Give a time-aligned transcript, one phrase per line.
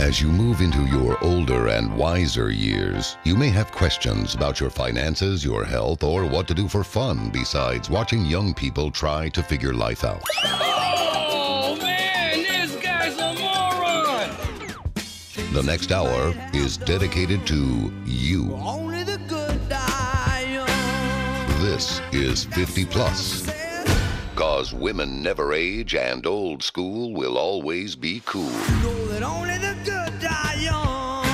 [0.00, 4.70] As you move into your older and wiser years, you may have questions about your
[4.70, 9.42] finances, your health, or what to do for fun besides watching young people try to
[9.42, 10.22] figure life out.
[10.42, 14.34] Oh, man, this guy's a moron!
[15.52, 18.54] The next hour is dedicated to you.
[18.54, 21.60] Only the good die young.
[21.62, 23.49] This is 50 Plus.
[24.40, 28.48] Cause women never age and old school will always be cool.
[28.80, 29.44] Know
[30.18, 31.24] die young.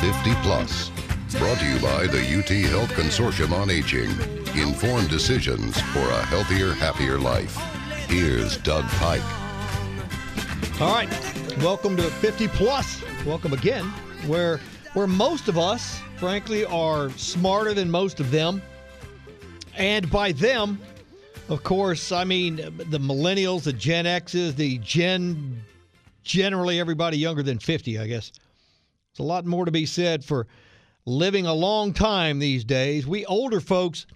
[0.00, 0.90] 50 Plus.
[1.38, 4.10] Brought to you by the UT Health Consortium on Aging.
[4.60, 7.56] Informed decisions for a healthier, happier life.
[8.08, 9.22] Here's Doug Pike.
[10.80, 11.08] All right,
[11.58, 13.00] welcome to 50 Plus.
[13.24, 13.84] Welcome again,
[14.26, 14.58] where
[14.94, 18.60] where most of us, frankly, are smarter than most of them,
[19.76, 20.80] and by them,
[21.48, 25.62] of course, I mean the millennials, the Gen X's, the Gen,
[26.22, 28.30] generally everybody younger than 50, I guess.
[28.30, 30.46] There's a lot more to be said for
[31.04, 33.06] living a long time these days.
[33.06, 34.06] We older folks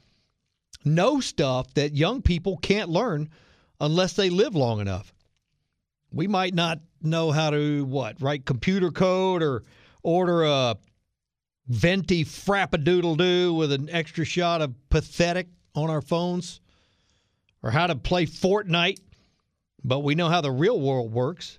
[0.84, 3.31] know stuff that young people can't learn
[3.81, 5.12] unless they live long enough
[6.12, 9.65] we might not know how to what write computer code or
[10.03, 10.77] order a
[11.69, 16.61] venti frappadoodle doo with an extra shot of pathetic on our phones
[17.62, 19.00] or how to play Fortnite,
[19.84, 21.58] but we know how the real world works.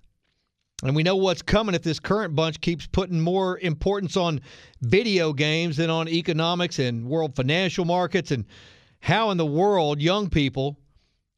[0.83, 4.41] And we know what's coming if this current bunch keeps putting more importance on
[4.81, 8.45] video games than on economics and world financial markets and
[8.99, 10.79] how in the world young people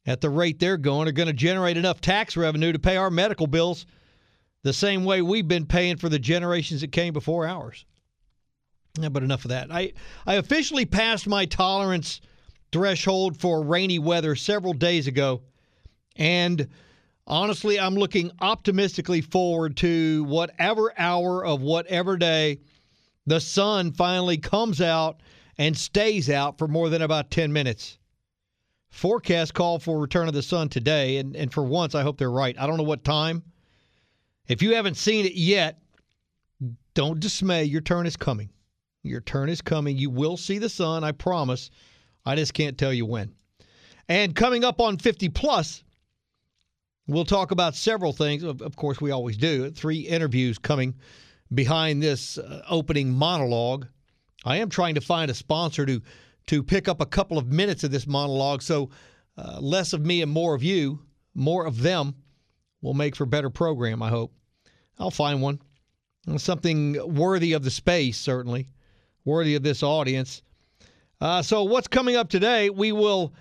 [0.06, 3.10] at the rate they're going, are going to generate enough tax revenue to pay our
[3.10, 3.86] medical bills
[4.64, 7.86] the same way we've been paying for the generations that came before ours.
[9.00, 9.72] Yeah, but enough of that.
[9.72, 9.94] I,
[10.26, 12.22] I officially passed my tolerance
[12.74, 15.42] threshold for rainy weather several days ago.
[16.18, 16.68] And
[17.26, 22.60] honestly, I'm looking optimistically forward to whatever hour of whatever day
[23.26, 25.22] the sun finally comes out
[25.58, 28.00] and stays out for more than about 10 minutes.
[28.90, 32.30] Forecast call for return of the sun today, and, and for once, I hope they're
[32.30, 32.56] right.
[32.60, 33.44] I don't know what time.
[34.48, 35.80] If you haven't seen it yet,
[36.94, 37.64] don't dismay.
[37.64, 38.50] Your turn is coming.
[39.02, 39.98] Your turn is coming.
[39.98, 41.72] You will see the sun, I promise.
[42.26, 43.34] I just can't tell you when.
[44.10, 45.84] And coming up on 50 plus,
[47.08, 48.44] we'll talk about several things.
[48.44, 49.72] Of, course, we always do.
[49.72, 50.96] Three interviews coming
[51.54, 53.88] behind this uh, opening monologue.
[54.46, 56.02] I am trying to find a sponsor to
[56.48, 58.62] to pick up a couple of minutes of this monologue.
[58.62, 58.90] So
[59.38, 61.00] uh, less of me and more of you,
[61.34, 62.16] more of them
[62.82, 64.34] will make for better program, I hope.
[65.00, 65.62] I'll find one.
[66.38, 68.68] Something worthy of the space, certainly,
[69.26, 70.42] worthy of this audience.
[71.24, 72.70] Uh, so what's coming up today?
[72.70, 73.34] We will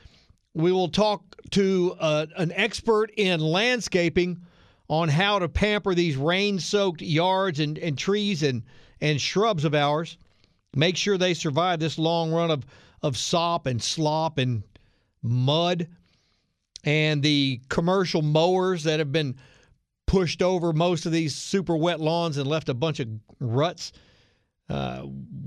[0.55, 4.41] we will talk to uh, an expert in landscaping
[4.87, 8.63] on how to pamper these rain-soaked yards and, and trees and
[9.01, 10.17] and shrubs of ours.
[10.77, 12.65] Make sure they survive this long run of
[13.03, 14.63] of sop and slop and
[15.21, 15.89] mud
[16.85, 19.35] and the commercial mowers that have been
[20.07, 23.09] pushed over most of these super wet lawns and left a bunch of
[23.41, 23.91] ruts.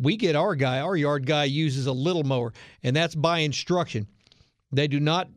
[0.02, 2.53] We get our guy, our yard guy uses a little mower,
[2.84, 4.08] and that's by instruction.
[4.72, 5.30] They do not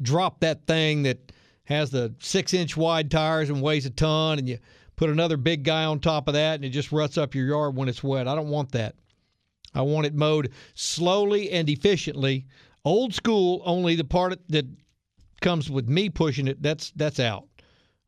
[0.00, 1.32] drop that thing that
[1.64, 4.58] has the six inch wide tires and weighs a ton, and you
[4.96, 7.76] put another big guy on top of that, and it just ruts up your yard
[7.76, 8.28] when it's wet.
[8.28, 8.96] I don't want that.
[9.74, 12.46] I want it mowed slowly and efficiently.
[12.84, 14.66] Old school, only the part that
[15.40, 17.46] comes with me pushing it, that's that's out.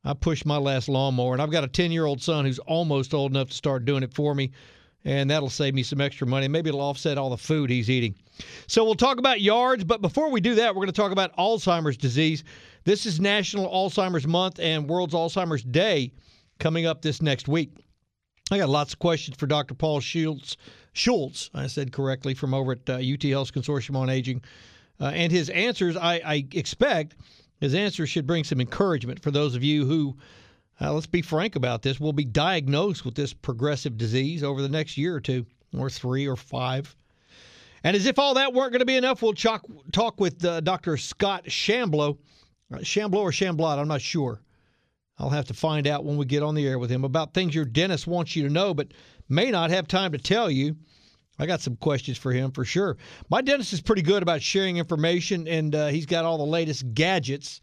[0.04, 3.14] I pushed my last lawnmower, and I've got a 10 year old son who's almost
[3.14, 4.50] old enough to start doing it for me,
[5.04, 6.48] and that'll save me some extra money.
[6.48, 8.14] Maybe it'll offset all the food he's eating.
[8.66, 11.36] So we'll talk about yards, but before we do that, we're going to talk about
[11.36, 12.44] Alzheimer's disease.
[12.84, 16.12] This is National Alzheimer's Month and World's Alzheimer's Day
[16.58, 17.76] coming up this next week.
[18.50, 19.74] I got lots of questions for Dr.
[19.74, 20.56] Paul Schultz
[20.92, 24.42] Schultz, I said correctly, from over at uh, UT Health Consortium on Aging.
[25.00, 27.16] Uh, and his answers, I, I, expect,
[27.60, 30.16] his answers should bring some encouragement for those of you who,
[30.80, 34.68] uh, let's be frank about this, We'll be diagnosed with this progressive disease over the
[34.68, 35.46] next year or two,
[35.76, 36.94] or three or five.
[37.84, 40.60] And as if all that weren't going to be enough, we'll talk, talk with uh,
[40.60, 40.96] Dr.
[40.96, 42.16] Scott Shamblow.
[42.72, 44.40] Uh, or Shamblott, I'm not sure.
[45.18, 47.54] I'll have to find out when we get on the air with him about things
[47.54, 48.88] your dentist wants you to know, but
[49.28, 50.76] may not have time to tell you.
[51.38, 52.96] I got some questions for him for sure.
[53.30, 56.94] My dentist is pretty good about sharing information, and uh, he's got all the latest
[56.94, 57.61] gadgets.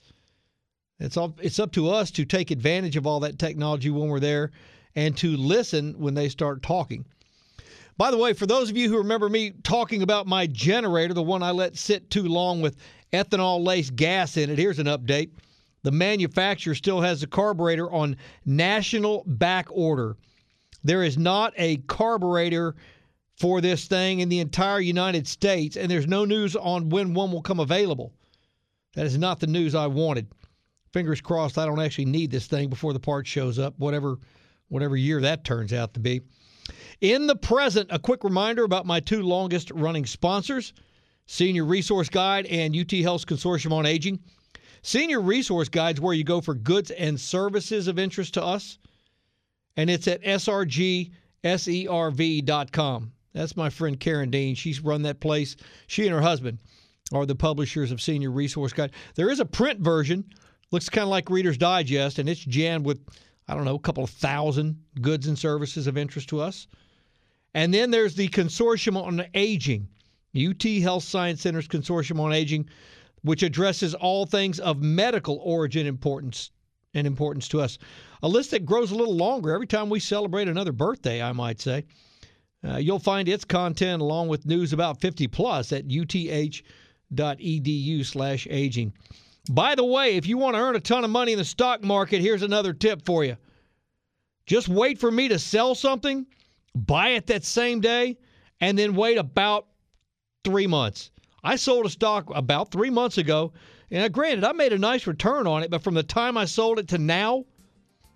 [0.99, 4.19] It's all it's up to us to take advantage of all that technology when we're
[4.19, 4.51] there,
[4.95, 7.05] and to listen when they start talking.
[7.97, 11.21] By the way, for those of you who remember me talking about my generator, the
[11.21, 12.77] one I let sit too long with
[13.11, 15.31] ethanol laced gas in it, here's an update.
[15.83, 20.17] The manufacturer still has the carburetor on national back order.
[20.83, 22.75] There is not a carburetor
[23.37, 27.31] for this thing in the entire United States, and there's no news on when one
[27.31, 28.13] will come available.
[28.95, 30.27] That is not the news I wanted.
[30.91, 34.17] Fingers crossed I don't actually need this thing before the part shows up, whatever
[34.69, 36.21] whatever year that turns out to be.
[37.01, 40.73] In the present, a quick reminder about my two longest running sponsors,
[41.25, 44.19] Senior Resource Guide and UT Health's Consortium on Aging.
[44.81, 48.77] Senior Resource Guide is where you go for goods and services of interest to us,
[49.75, 51.11] and it's at srgserv.com.
[53.33, 54.55] That's my friend Karen Dean.
[54.55, 55.55] She's run that place.
[55.87, 56.59] She and her husband
[57.13, 58.91] are the publishers of Senior Resource Guide.
[59.15, 60.25] There is a print version,
[60.71, 62.99] looks kind of like Reader's Digest, and it's jammed with,
[63.47, 66.67] I don't know, a couple of thousand goods and services of interest to us.
[67.53, 69.87] And then there's the Consortium on Aging,
[70.35, 72.69] UT Health Science Center's Consortium on Aging,
[73.23, 76.51] which addresses all things of medical origin importance
[76.93, 77.77] and importance to us.
[78.21, 81.59] A list that grows a little longer every time we celebrate another birthday, I might
[81.59, 81.85] say.
[82.63, 86.63] Uh, you'll find its content along with news about 50 plus at uth.edu
[88.05, 88.93] slash aging.
[89.49, 91.83] By the way, if you want to earn a ton of money in the stock
[91.83, 93.35] market, here's another tip for you.
[94.45, 96.27] Just wait for me to sell something,
[96.75, 98.17] buy it that same day,
[98.61, 99.65] and then wait about
[100.43, 101.09] three months.
[101.43, 103.51] I sold a stock about three months ago,
[103.89, 106.45] and uh, granted, I made a nice return on it, but from the time I
[106.45, 107.45] sold it to now,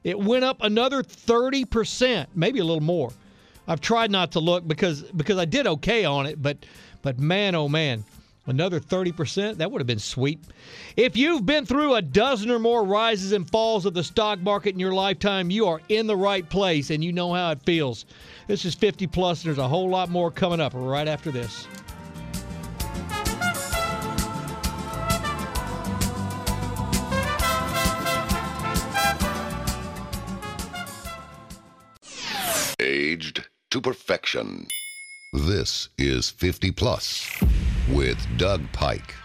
[0.04, 3.12] it went up another 30%, maybe a little more.
[3.68, 6.66] I've tried not to look because because I did okay on it, but
[7.02, 8.04] but man oh man,
[8.46, 10.40] another 30%, that would have been sweet.
[10.98, 14.74] If you've been through a dozen or more rises and falls of the stock market
[14.74, 18.06] in your lifetime, you are in the right place and you know how it feels.
[18.48, 21.68] This is 50 plus and there's a whole lot more coming up right after this.
[32.80, 34.68] Aged to perfection.
[35.32, 37.28] This is 50 Plus
[37.90, 39.16] with Doug Pike.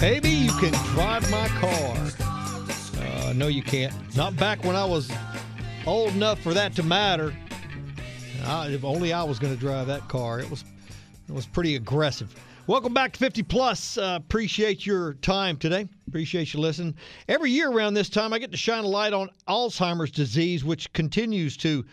[0.00, 1.96] Baby, you can drive my car.
[2.98, 3.92] Uh, no, you can't.
[4.16, 5.12] Not back when I was
[5.86, 7.34] old enough for that to matter.
[8.46, 10.40] I, if only I was going to drive that car.
[10.40, 10.64] It was
[11.28, 12.34] it was pretty aggressive.
[12.70, 13.98] Welcome back to 50 Plus.
[13.98, 15.88] Uh, appreciate your time today.
[16.06, 16.94] Appreciate you listening.
[17.26, 20.92] Every year around this time, I get to shine a light on Alzheimer's disease, which
[20.92, 21.84] continues to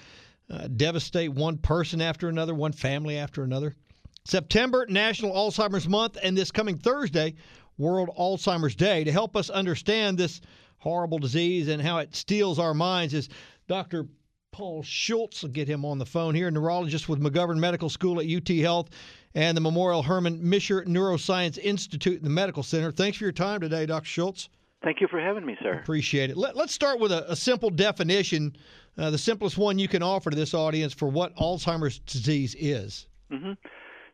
[0.52, 3.76] uh, devastate one person after another, one family after another.
[4.24, 7.34] September, National Alzheimer's Month, and this coming Thursday,
[7.80, 9.04] World Alzheimer's Day.
[9.04, 10.42] To help us understand this
[10.78, 13.30] horrible disease and how it steals our minds is
[13.68, 14.06] Dr.
[14.52, 15.44] Paul Schultz.
[15.44, 18.92] I'll get him on the phone here, neurologist with McGovern Medical School at UT Health
[19.36, 22.92] and the Memorial Hermann Mischer Neuroscience Institute in the Medical Center.
[22.92, 24.06] Thanks for your time today, Dr.
[24.06, 24.50] Schultz.
[24.84, 25.74] Thank you for having me, sir.
[25.74, 26.38] Appreciate it.
[26.38, 28.56] Let, us start with a, a simple definition,
[28.98, 33.08] uh, the simplest one you can offer to this audience for what Alzheimer's disease is.
[33.32, 33.54] Mm-hmm.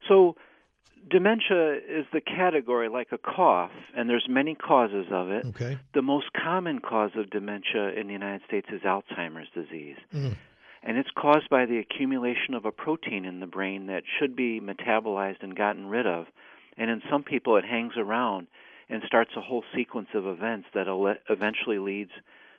[0.07, 0.35] So,
[1.09, 5.45] dementia is the category like a cough, and there's many causes of it.
[5.47, 5.77] Okay.
[5.93, 9.97] The most common cause of dementia in the United States is Alzheimer's disease.
[10.13, 10.37] Mm.
[10.83, 14.59] And it's caused by the accumulation of a protein in the brain that should be
[14.59, 16.25] metabolized and gotten rid of.
[16.77, 18.47] And in some people, it hangs around
[18.89, 20.87] and starts a whole sequence of events that
[21.29, 22.11] eventually leads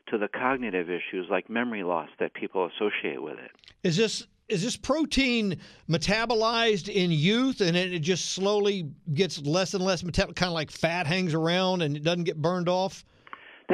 [0.09, 3.51] to the cognitive issues like memory loss that people associate with it.
[3.83, 9.83] Is this is this protein metabolized in youth and it just slowly gets less and
[9.83, 13.05] less metabolic, kind of like fat hangs around and it doesn't get burned off?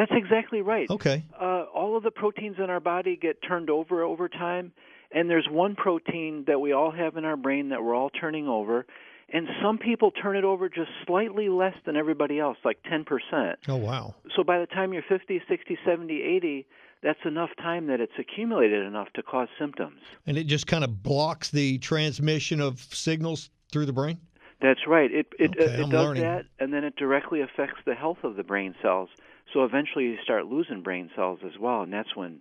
[0.00, 0.88] That's exactly right.
[0.88, 1.24] Okay.
[1.38, 4.72] Uh, all of the proteins in our body get turned over over time,
[5.12, 8.48] and there's one protein that we all have in our brain that we're all turning
[8.48, 8.86] over,
[9.30, 13.56] and some people turn it over just slightly less than everybody else, like 10%.
[13.68, 14.14] Oh, wow.
[14.34, 16.66] So by the time you're 50, 60, 70, 80,
[17.02, 20.00] that's enough time that it's accumulated enough to cause symptoms.
[20.26, 24.18] And it just kind of blocks the transmission of signals through the brain?
[24.62, 25.10] That's right.
[25.12, 26.22] It it, Okay, uh, it does learning.
[26.22, 29.10] that, and then it directly affects the health of the brain cells.
[29.52, 32.40] So eventually, you start losing brain cells as well, and that's when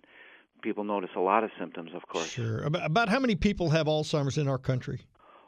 [0.62, 1.90] people notice a lot of symptoms.
[1.94, 2.28] Of course.
[2.28, 2.58] Sure.
[2.62, 5.00] About, how many people have Alzheimer's in our country?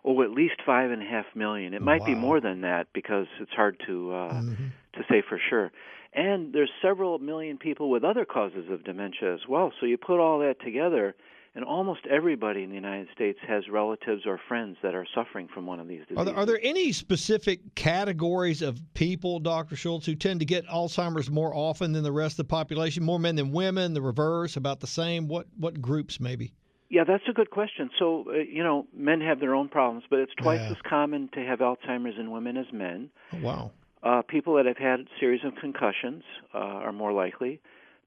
[0.04, 1.74] Oh, at least five and a half million.
[1.74, 4.70] It might be more than that because it's hard to uh, Mhm.
[4.94, 5.70] to say for sure.
[6.12, 9.72] And there's several million people with other causes of dementia as well.
[9.80, 11.14] So you put all that together,
[11.54, 15.66] and almost everybody in the United States has relatives or friends that are suffering from
[15.66, 16.18] one of these diseases.
[16.18, 19.76] Are there, are there any specific categories of people, Dr.
[19.76, 23.04] Schultz, who tend to get Alzheimer's more often than the rest of the population?
[23.04, 25.28] More men than women, the reverse, about the same?
[25.28, 26.52] What what groups maybe?
[26.88, 27.88] Yeah, that's a good question.
[27.98, 30.72] So, uh, you know, men have their own problems, but it's twice Yeah.
[30.72, 33.08] as common to have Alzheimer's in women as men.
[33.32, 33.70] Oh, wow.
[34.02, 37.60] Uh, people that have had a series of concussions uh, are more likely.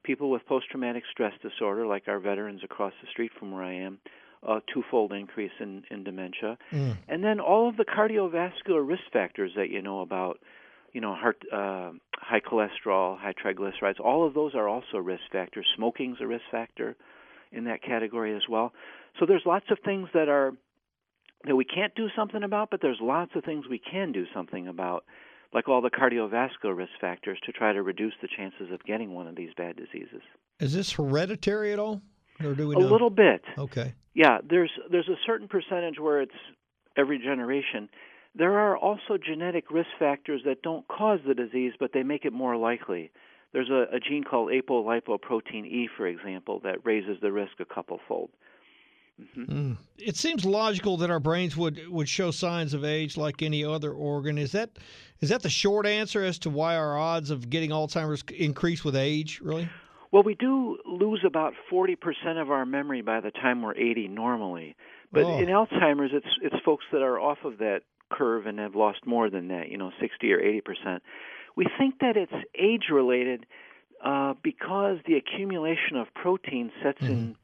[0.06, 3.74] People with post traumatic stress disorder, like our veterans across the street from where I
[3.74, 3.98] am,
[4.46, 6.56] a twofold increase in, in dementia.
[6.72, 6.96] Mm.
[7.08, 10.38] And then all of the cardiovascular risk factors that you know about,
[10.92, 15.66] you know, heart, uh, high cholesterol, high triglycerides, all of those are also risk factors.
[15.76, 16.94] Smoking's a risk factor
[17.50, 18.72] in that category as well.
[19.18, 20.52] So there's lots of things that are
[21.44, 24.68] that we can't do something about, but there's lots of things we can do something
[24.68, 25.04] about,
[25.56, 29.26] like all the cardiovascular risk factors to try to reduce the chances of getting one
[29.26, 30.20] of these bad diseases.
[30.60, 32.02] Is this hereditary at all?
[32.44, 32.86] Or do we A know?
[32.86, 33.40] little bit.
[33.56, 33.94] Okay.
[34.12, 36.34] Yeah, there's there's a certain percentage where it's
[36.94, 37.88] every generation.
[38.34, 42.34] There are also genetic risk factors that don't cause the disease, but they make it
[42.34, 43.10] more likely.
[43.54, 47.98] There's a, a gene called apolipoprotein E, for example, that raises the risk a couple
[48.06, 48.28] fold.
[49.18, 49.76] Hmm Mm.
[49.98, 53.92] It seems logical that our brains would would show signs of age like any other
[53.92, 54.36] organ.
[54.38, 54.70] Is that
[55.20, 58.94] is that the short answer as to why our odds of getting Alzheimer's increase with
[58.96, 59.40] age?
[59.42, 59.68] Really?
[60.12, 61.96] Well, we do lose about 40%
[62.40, 64.76] of our memory by the time we're 80 normally.
[65.12, 65.38] But Oh.
[65.38, 69.30] in Alzheimer's, it's it's folks that are off of that curve and have lost more
[69.30, 71.00] than that, you know, 60 or 80%.
[71.56, 73.46] We think that it's age related
[74.04, 77.34] uh, because the accumulation of protein sets in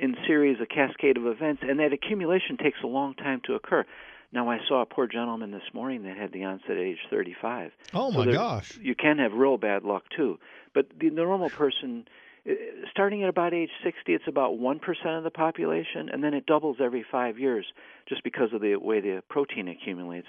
[0.00, 3.84] in series a cascade of events, and that accumulation takes a long time to occur.
[4.32, 7.72] Now, I saw a poor gentleman this morning that had the onset at age 35.
[7.92, 8.78] Oh So my there- gosh!
[8.80, 10.38] You can have real bad luck too.
[10.72, 12.06] But the normal person,
[12.48, 12.52] uh,
[12.90, 16.76] starting at about age 60, it's about 1% of the population, and then it doubles
[16.80, 17.66] every five years
[18.08, 20.28] just because of the way the protein accumulates.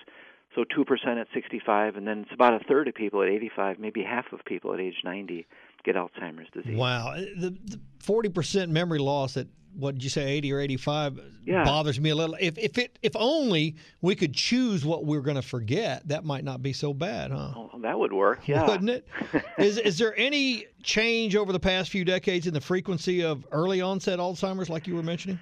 [0.55, 4.03] So 2% at 65, and then it's about a third of people at 85, maybe
[4.03, 5.45] half of people at age 90
[5.85, 6.75] get Alzheimer's disease.
[6.75, 7.55] Wow, the
[7.99, 9.47] forty percent memory loss at
[9.77, 11.19] what did you say, eighty or eighty-five?
[11.43, 11.63] Yeah.
[11.63, 12.35] bothers me a little.
[12.39, 16.43] If if it if only we could choose what we're going to forget, that might
[16.43, 17.53] not be so bad, huh?
[17.55, 18.67] Oh, that would work, yeah.
[18.67, 19.07] Wouldn't it?
[19.57, 23.81] is is there any change over the past few decades in the frequency of early
[23.81, 25.39] onset Alzheimer's, like you were mentioning?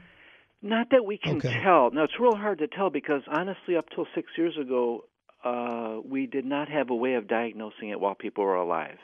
[0.61, 1.61] Not that we can Okay.
[1.63, 1.89] tell.
[1.91, 5.05] Now it's real hard to tell because honestly, up till six years ago,
[5.43, 8.97] uh, we did not have a way of diagnosing it while people were alive.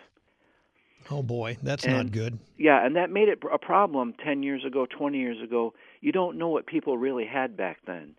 [1.12, 2.39] Oh boy, that's not good.
[2.57, 5.74] Yeah, and that made it a problem 10 years ago, 20 years ago.
[6.01, 8.15] You don't know what people really had back then.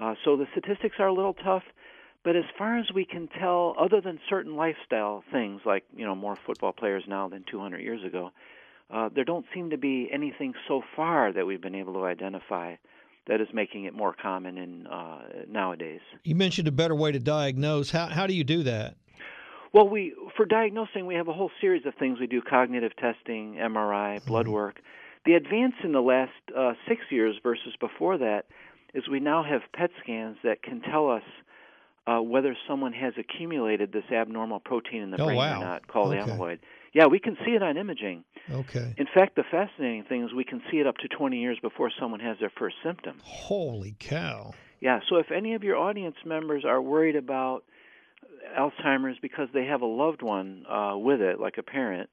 [0.00, 1.62] Uh, so the statistics are a little tough,
[2.24, 6.14] but as far as we can tell, other than certain lifestyle things like, you know,
[6.14, 8.30] more football players now than 200 years ago,
[8.90, 12.74] uh, there don't seem to be anything so far that we've been able to identify
[13.26, 16.00] that is making it more common in uh, nowadays.
[16.24, 17.90] You mentioned a better way to diagnose.
[17.90, 18.96] How how do you do that?
[19.74, 23.56] Well, we for diagnosing we have a whole series of things we do: cognitive testing,
[23.56, 24.76] MRI, blood work.
[25.26, 28.44] The advance in the last uh, six years versus before that
[28.94, 31.22] is we now have PET scans that can tell us
[32.06, 35.60] uh, whether someone has accumulated this abnormal protein in the Oh, brain wow.
[35.60, 36.30] or not, called Okay.
[36.30, 36.58] amyloid.
[36.92, 38.22] Yeah, we can see it on imaging.
[38.52, 38.94] Okay.
[38.96, 41.90] In fact, the fascinating thing is we can see it up to 20 years before
[41.98, 43.16] someone has their first symptom.
[43.24, 44.52] Holy cow!
[44.80, 47.64] Yeah, so if any of your audience members are worried about
[48.58, 52.10] Alzheimer's because they have a loved one uh, with it, like a parent,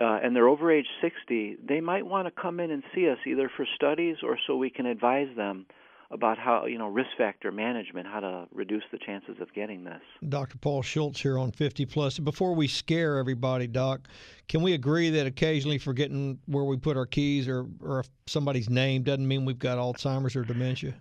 [0.00, 3.18] uh, and they're over age 60, they might want to come in and see us
[3.26, 5.66] either for studies or so we can advise them
[6.10, 10.00] about how, you know, risk factor management, how to reduce the chances of getting this.
[10.26, 10.56] Dr.
[10.56, 12.18] Paul Schultz here on 50 Plus.
[12.18, 14.08] Before we scare everybody, Doc,
[14.48, 19.02] can we agree that occasionally forgetting where we put our keys or, or somebody's name
[19.02, 20.94] doesn't mean we've got Alzheimer's or dementia?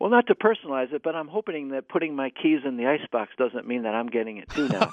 [0.00, 3.32] Well, not to personalize it, but I'm hoping that putting my keys in the icebox
[3.36, 4.90] doesn't mean that I'm getting it too now.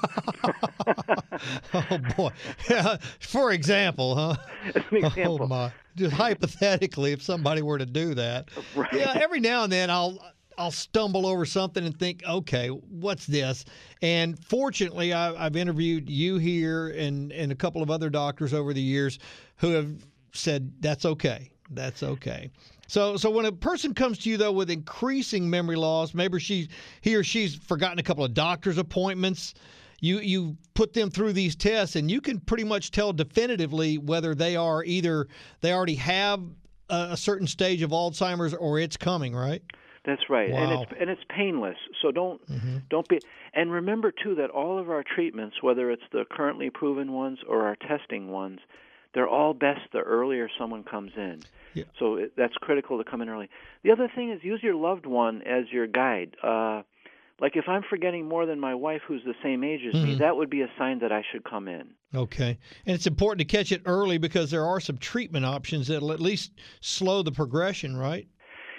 [1.74, 2.32] oh, boy.
[2.70, 4.36] Yeah, For example, huh?
[4.66, 5.40] As an oh, example.
[5.44, 5.72] Oh, my.
[5.96, 8.50] Just hypothetically, if somebody were to do that.
[8.76, 8.92] Right.
[8.92, 10.20] Yeah, every now and then I'll.
[10.60, 13.64] I'll stumble over something and think, okay, what's this?
[14.02, 18.74] And fortunately, I, I've interviewed you here and, and a couple of other doctors over
[18.74, 19.20] the years
[19.58, 21.52] who have said that's okay.
[21.70, 22.50] That's okay.
[22.88, 26.70] So, so when a person comes to you though with increasing memory loss, maybe she,
[27.02, 29.54] he or she's forgotten a couple of doctor's appointments.
[30.00, 34.36] You you put them through these tests, and you can pretty much tell definitively whether
[34.36, 35.28] they are either
[35.62, 36.40] they already have
[36.90, 39.36] a, a certain stage of Alzheimer's or it's coming.
[39.36, 39.64] Right?
[40.06, 40.82] That's right, and Wow.
[40.84, 41.78] it's and it's painless.
[42.02, 42.78] So don't Mm-hmm.
[42.92, 43.18] don't be.
[43.56, 47.64] And remember too that all of our treatments, whether it's the currently proven ones or
[47.66, 48.60] our testing ones,
[49.18, 51.42] they're all best the earlier someone comes in.
[51.74, 51.86] Yeah.
[51.98, 53.50] So it, that's critical to come in early.
[53.84, 56.36] The other thing is use your loved one as your guide.
[56.44, 56.84] Uh,
[57.42, 60.20] like if I'm forgetting more than my wife who's the same age as me, Mhm.
[60.20, 61.90] that would be a sign that I should come in.
[62.14, 62.60] Okay.
[62.86, 66.20] And it's important to catch it early because there are some treatment options that'll at
[66.20, 68.28] least slow the progression, right?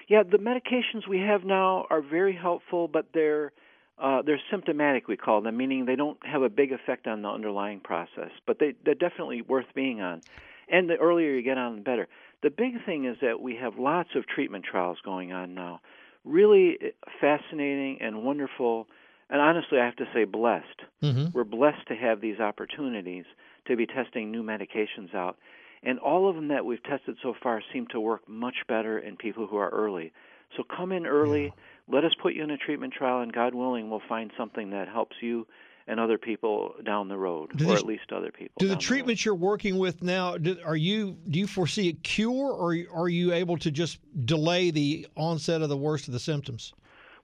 [0.07, 3.53] Yeah, the medications we have now are very helpful, but they're
[4.01, 5.09] uh, they're symptomatic.
[5.09, 8.59] We call them, meaning they don't have a big effect on the underlying process, but
[8.59, 10.23] they they're definitely worth being on.
[10.71, 12.09] And the earlier you get on, the better.
[12.43, 15.81] The big thing is that we have lots of treatment trials going on now.
[16.25, 16.91] Really eh,
[17.21, 18.87] fascinating and wonderful,
[19.31, 20.83] and honestly, I have to say blessed.
[21.03, 21.27] Mm-hmm.
[21.33, 23.25] We're blessed to have these opportunities
[23.67, 25.37] to be testing new medications out.
[25.83, 29.17] And all of them that we've tested so far seem to work much better in
[29.17, 30.13] people who are early.
[30.57, 31.53] So come in early,
[31.91, 34.89] let us put you in a treatment trial, and God willing, we'll find something that
[34.89, 35.47] helps you
[35.87, 38.53] and other people down the road, Do or the- at least other people.
[38.59, 42.51] Do the treatments you're working with now, do, are you do you foresee a cure
[42.53, 46.75] or are you able to just delay the onset of the worst of the symptoms?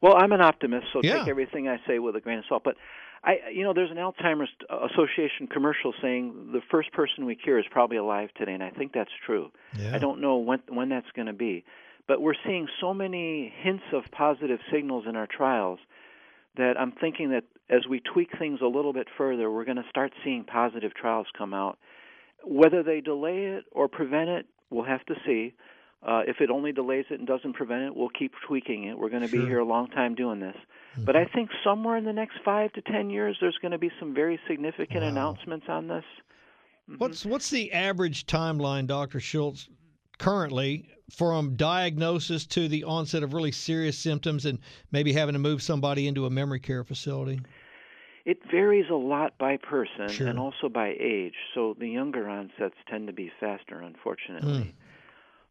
[0.01, 1.19] Well, I'm an optimist, so Yeah.
[1.19, 2.65] take everything I say with a grain of salt.
[2.65, 2.77] But
[3.23, 7.65] I, you know, there's an Alzheimer's Association commercial saying the first person we cure is
[7.71, 9.51] probably alive today, and I think that's true.
[9.79, 9.95] Yeah.
[9.95, 11.65] I don't know when when that's going to be,
[12.07, 15.79] but we're seeing so many hints of positive signals in our trials
[16.57, 19.89] that I'm thinking that as we tweak things a little bit further, we're going to
[19.89, 21.79] start seeing positive trials come out.
[22.45, 25.55] Whether they delay it or prevent it, we'll have to see.
[26.07, 28.99] Uh, if it only delays it and doesn't prevent it, we'll keep tweaking it.
[28.99, 29.41] We're going to Sure.
[29.41, 30.57] be here a long time doing this.
[30.99, 33.91] But I think somewhere in the next five to ten years, there's going to be
[33.99, 35.09] some very significant Wow.
[35.09, 36.05] announcements on this.
[36.91, 36.99] Mhm.
[37.01, 39.19] What's what's the average timeline, Dr.
[39.19, 39.69] Schultz,
[40.19, 44.59] currently from diagnosis to the onset of really serious symptoms and
[44.91, 47.41] maybe having to move somebody into a memory care facility?
[48.25, 50.29] It varies a lot by person Sure.
[50.29, 51.35] and also by age.
[51.55, 54.75] So the younger onsets tend to be faster, unfortunately.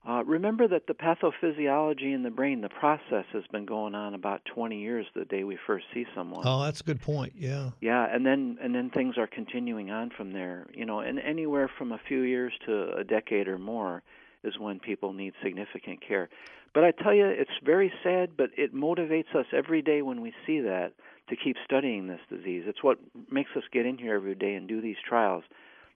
[0.05, 4.43] Uh, remember that the pathophysiology in the brain, the process has been going on about
[4.53, 6.43] 20 years the day we first see someone.
[6.45, 7.33] Oh, that's a good point.
[7.37, 7.69] Yeah.
[7.79, 10.67] Yeah, and then and then things are continuing on from there.
[10.73, 14.03] You know, and anywhere from a few years to a decade or more
[14.43, 16.29] is when people need significant care.
[16.73, 20.33] But I tell you, it's very sad, but it motivates us every day when we
[20.45, 20.93] see that
[21.29, 22.63] to keep studying this disease.
[22.65, 22.97] It's what
[23.31, 25.43] makes us get in here every day and do these trials,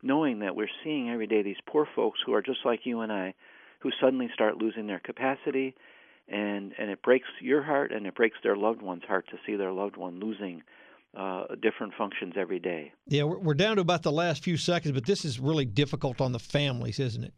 [0.04, 3.12] knowing that we're seeing every day these poor folks who are just like you and
[3.12, 3.34] I,
[3.80, 5.76] who suddenly start losing their capacity,
[6.28, 9.56] and and it breaks your heart and it breaks their loved one's heart to see
[9.56, 10.62] their loved one losing
[11.16, 12.92] uh, different functions every day.
[13.08, 16.22] Yeah, we're, we're down to about the last few seconds, but this is really difficult
[16.22, 17.34] on the families, isn't it?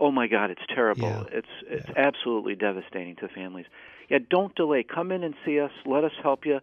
[0.00, 1.08] Oh my God, it's terrible.
[1.08, 1.24] Yeah.
[1.30, 3.66] It's it's absolutely devastating to families.
[4.08, 4.82] Yeah, don't delay.
[4.82, 5.70] Come in and see us.
[5.84, 6.58] Let us help you.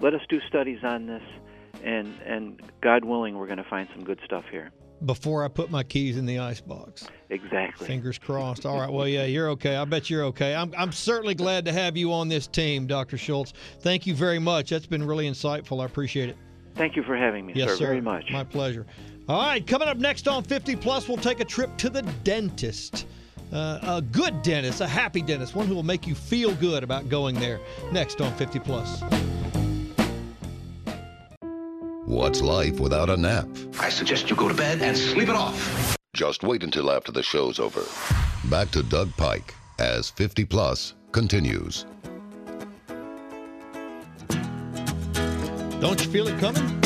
[0.00, 1.22] Let us do studies on this,
[1.84, 4.72] and and God willing, we're going to find some good stuff here.
[5.06, 7.08] Before I put my keys in the icebox.
[7.30, 7.86] Exactly.
[7.86, 8.66] Fingers crossed.
[8.66, 8.90] All right.
[8.90, 9.76] Well, yeah, you're okay.
[9.76, 10.54] I bet you're okay.
[10.54, 13.18] I'm, I'm certainly glad to have you on this team, Dr.
[13.18, 13.52] Schultz.
[13.80, 14.70] Thank you very much.
[14.70, 15.82] That's been really insightful.
[15.82, 16.36] I appreciate it.
[16.76, 17.86] Thank you for having me, Yes, sir, sir.
[17.86, 18.30] Very much.
[18.30, 18.86] My pleasure.
[19.28, 19.66] All right.
[19.66, 23.06] Coming up next on 50 Plus, we'll take a trip to the dentist.
[23.52, 27.08] Uh, a good dentist, a happy dentist, one who will make you feel good about
[27.08, 27.60] going there.
[27.92, 29.02] Next on 50 Plus.
[32.06, 33.46] What's life without a nap?
[33.78, 35.96] I suggest you go to bed and sleep it off.
[36.14, 37.84] Just wait until after the show's over.
[38.50, 41.86] Back to Doug Pike as 50 Plus continues.
[45.80, 46.80] Don't you feel it coming?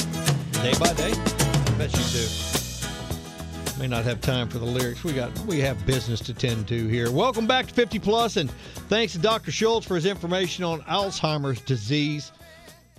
[0.53, 1.36] Day by day?
[1.79, 2.47] Bet you do.
[3.79, 5.05] May not have time for the lyrics.
[5.05, 7.11] We got we have business to tend to here.
[7.11, 8.51] Welcome back to 50 Plus, and
[8.89, 9.53] thanks to Dr.
[9.53, 12.33] Schultz for his information on Alzheimer's disease.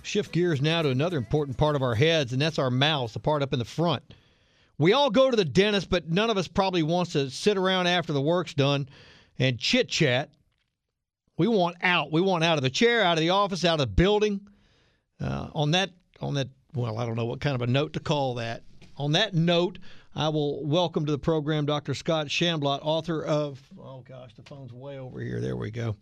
[0.02, 3.18] Shift gears now to another important part of our heads, and that's our mouths, the
[3.18, 4.04] part up in the front.
[4.78, 7.88] We all go to the dentist, but none of us probably wants to sit around
[7.88, 8.88] after the work's done
[9.40, 10.30] and chit chat.
[11.36, 12.12] We want out.
[12.12, 14.46] We want out of the chair, out of the office, out of the building.
[15.20, 18.00] Uh, on that, on that, well, I don't know what kind of a note to
[18.00, 18.62] call that.
[18.98, 19.78] On that note,
[20.16, 21.94] I will welcome to the program Dr.
[21.94, 25.40] Scott Shamblott, author of, oh gosh, the phone's way over here.
[25.40, 25.94] There we go.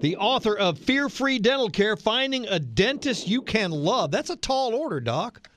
[0.00, 4.10] The author of Fear Free Dental Care Finding a Dentist You Can Love.
[4.10, 5.50] That's a tall order, Doc.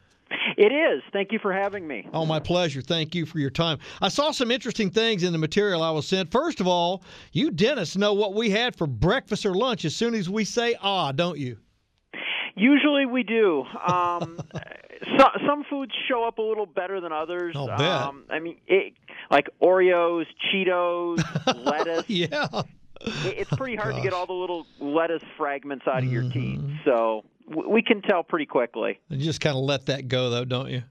[0.57, 1.01] It is.
[1.13, 2.07] Thank you for having me.
[2.13, 2.81] Oh, my pleasure.
[2.81, 3.79] Thank you for your time.
[4.01, 6.31] I saw some interesting things in the material I was sent.
[6.31, 10.13] First of all, you dentists know what we had for breakfast or lunch as soon
[10.13, 11.57] as we say ah, don't you?
[12.55, 13.63] Usually we do.
[13.87, 14.39] Um,
[15.17, 17.55] so, some foods show up a little better than others.
[17.57, 17.81] I'll bet.
[17.81, 18.93] Um, I mean, it,
[19.31, 21.23] like Oreos, Cheetos,
[21.65, 22.09] lettuce.
[22.09, 22.47] yeah.
[23.01, 26.59] It- It's pretty hard to get all the little lettuce fragments out of your teeth.
[26.59, 26.75] Mm-hmm.
[26.85, 28.99] So w- we can tell pretty quickly.
[29.09, 30.83] You just kind of let that go, though, don't you?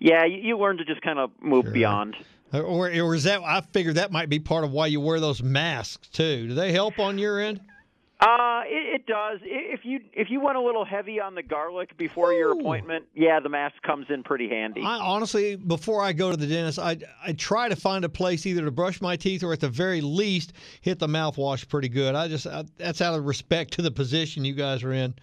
[0.00, 1.72] Yeah, you, you learn to just kind of move Sure.
[1.72, 2.16] beyond.
[2.52, 3.40] Or, or, or is that?
[3.42, 6.48] I figured that might be part of why you wear those masks too.
[6.48, 7.60] Do they help on your end?
[8.20, 9.38] Uh, it, it does.
[9.44, 13.38] If you if you went a little heavy on the garlic before your appointment, yeah,
[13.38, 14.82] the mask comes in pretty handy.
[14.82, 18.44] I honestly, before I go to the dentist, I I try to find a place
[18.44, 22.16] either to brush my teeth or at the very least hit the mouthwash pretty good.
[22.16, 25.14] I just I, that's out of respect to the position you guys are in.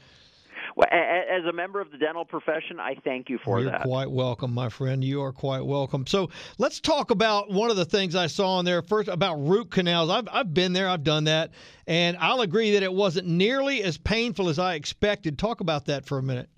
[0.76, 3.72] Well, a- a- as a member of the dental profession, I thank you for You're
[3.72, 3.84] that.
[3.84, 5.02] quite welcome, my friend.
[5.04, 6.06] You are quite welcome.
[6.06, 9.72] So let's talk about one of the things I saw in there first about root
[9.72, 10.10] canals.
[10.10, 11.52] I've I've been there, I've done that,
[11.88, 15.38] and I'll agree that it wasn't nearly as painful as I expected.
[15.38, 16.50] Talk about that for a minute.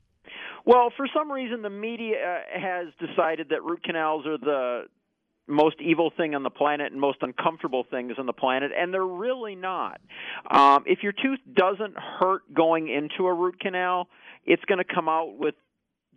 [0.66, 4.84] Well, for some reason, the media uh, has decided that root canals are the
[5.48, 9.06] most evil thing on the planet and most uncomfortable things on the planet, and they're
[9.06, 10.00] really not.
[10.50, 14.08] Um, if your tooth doesn't hurt going into a root canal,
[14.46, 15.56] it's going to come out with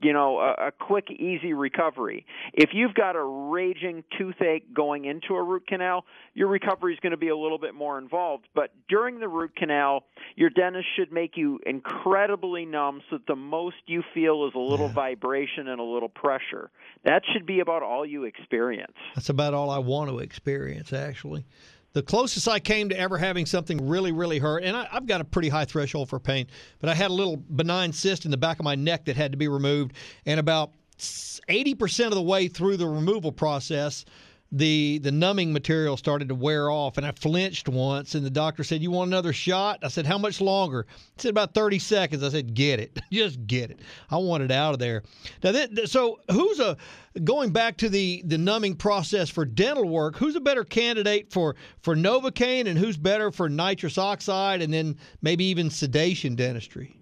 [0.00, 5.34] you know a, a quick easy recovery if you've got a raging toothache going into
[5.34, 8.70] a root canal your recovery is going to be a little bit more involved but
[8.88, 10.04] during the root canal
[10.36, 14.58] your dentist should make you incredibly numb so that the most you feel is a
[14.58, 14.92] little Yeah.
[14.92, 16.70] vibration and a little pressure
[17.04, 21.44] that should be about all you experience That's about all I want to experience, actually.
[21.92, 25.20] The closest I came to ever having something really, really hurt, and I, I've got
[25.20, 26.46] a pretty high threshold for pain,
[26.78, 29.32] but I had a little benign cyst in the back of my neck that had
[29.32, 29.94] to be removed.
[30.24, 34.04] And about 80% of the way through the removal process,
[34.52, 38.64] the the numbing material started to wear off and I flinched once and the doctor
[38.64, 39.78] said you want another shot?
[39.82, 40.86] I said how much longer?
[41.16, 42.22] He said about 30 seconds.
[42.24, 42.98] I said get it.
[43.12, 43.80] Just get it.
[44.10, 45.02] I want it out of there.
[45.44, 46.76] Now th- th- so who's a
[47.22, 51.54] going back to the the numbing process for dental work who's a better candidate for
[51.82, 56.96] for novocaine and who's better for nitrous oxide and then maybe even sedation dentistry?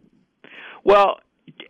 [0.84, 1.18] Well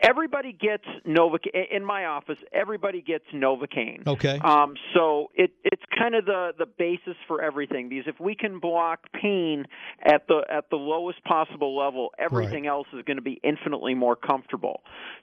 [0.00, 6.14] everybody gets novocaine in my office everybody gets novocaine okay Um, so it, it's kind
[6.14, 9.66] of the, the basis for everything because if we can block pain
[10.02, 14.16] at the at the lowest possible level, everything else is going to be infinitely more
[14.16, 14.82] comfortable.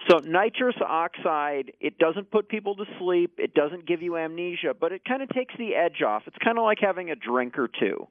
[0.10, 4.92] So nitrous oxide, it doesn't put people to sleep, it doesn't give you amnesia, but
[4.92, 6.24] it kind of takes the edge off.
[6.28, 8.08] It's kind of like having a drink or two.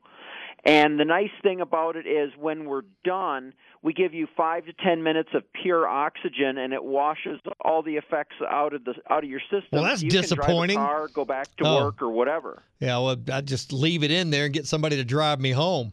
[0.64, 4.72] And the nice thing about it is when we're done, we give you five to
[4.72, 9.24] ten minutes of pure oxygen, and it washes all the effects out of the out
[9.24, 9.68] of your system.
[9.72, 10.76] Well, that's you Can disappointing.
[10.76, 11.84] drive a car, go back to Oh.
[11.84, 12.62] work, or whatever.
[12.80, 15.92] yeah well I'd just leave it in there and get somebody to drive me home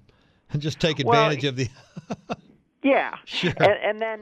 [0.52, 1.67] and just take Well, advantage of the
[2.84, 3.54] Yeah, Sure.
[3.58, 4.21] and, and then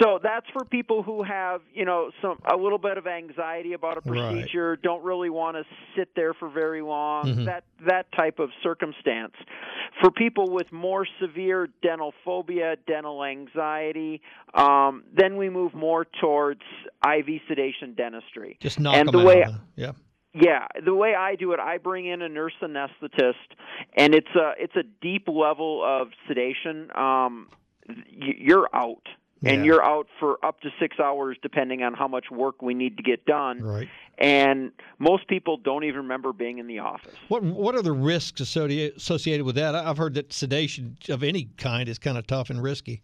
[0.00, 3.96] so that's for people who have you know some a little bit of anxiety about
[3.98, 4.20] a Right.
[4.32, 5.64] procedure, don't really want to
[5.96, 7.44] sit there for very long, Mhm.
[7.46, 9.34] that that type of circumstance.
[10.00, 14.20] For people with more severe dental phobia, dental anxiety,
[14.54, 16.62] um, then we move more towards
[17.06, 18.56] IV sedation dentistry.
[18.60, 19.92] just knock and them the way out yeah
[20.34, 23.34] Yeah, the way I do it, I bring in a nurse anesthetist,
[23.94, 26.90] and it's a it's a deep level of sedation.
[26.94, 27.48] Um,
[28.10, 29.08] you're out,
[29.44, 29.64] and Yeah.
[29.64, 33.02] you're out for up to six hours, depending on how much work we need to
[33.02, 33.62] get done.
[33.62, 37.14] right And most people don't even remember being in the office.
[37.28, 39.74] What what are the risks associ- associated with that?
[39.74, 43.02] I've heard that sedation of any kind is kind of tough and risky.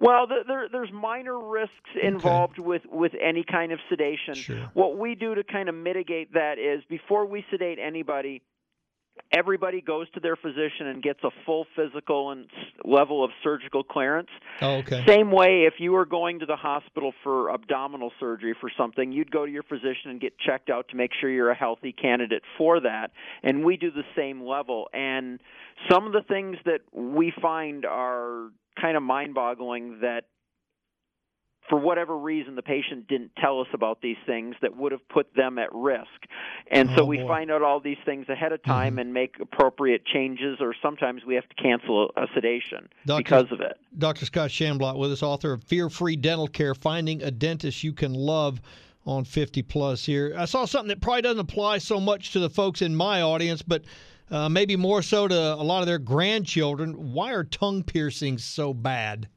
[0.00, 4.34] Well, there, there's minor risks involved with, with any kind of sedation.
[4.34, 4.70] Sure.
[4.74, 8.42] What we do to kind of mitigate that is before we sedate anybody,
[9.32, 12.50] everybody goes to their physician and gets a full physical and s-
[12.84, 14.28] level of surgical clearance.
[14.60, 15.04] Oh, okay.
[15.06, 19.30] Same way, if you were going to the hospital for abdominal surgery for something, you'd
[19.30, 22.42] go to your physician and get checked out to make sure you're a healthy candidate
[22.58, 23.10] for that.
[23.42, 24.88] And we do the same level.
[24.92, 25.40] And
[25.90, 30.24] some of the things that we find are kind of mind boggling that
[31.68, 35.32] for whatever reason the patient didn't tell us about these things that would have put
[35.34, 36.06] them at risk.
[36.70, 37.28] And so Oh, we boy.
[37.28, 39.00] find out all these things ahead of time Mhm.
[39.00, 43.60] and make appropriate changes or sometimes we have to cancel a sedation Doctor- because of
[43.60, 43.78] it.
[43.96, 44.24] Dr.
[44.26, 48.12] Scott Shamblott with us, author of Fear Free Dental Care Finding a Dentist You Can
[48.12, 48.60] Love
[49.06, 50.34] on 50 Plus here.
[50.36, 53.62] I saw something that probably doesn't apply so much to the folks in my audience,
[53.62, 53.84] but
[54.30, 57.12] uh, maybe more so to a lot of their grandchildren.
[57.12, 59.28] Why are tongue piercings so bad?